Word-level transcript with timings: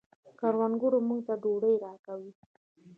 کروندګر 0.39 0.93
موږ 1.07 1.19
ته 1.27 1.33
ډوډۍ 1.41 1.75
راکوي 1.83 2.31